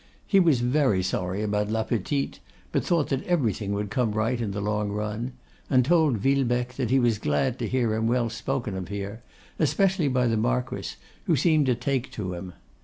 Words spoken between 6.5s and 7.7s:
that he was glad to